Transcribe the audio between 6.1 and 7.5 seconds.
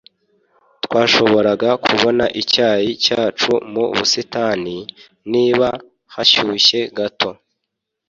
hashyushye gato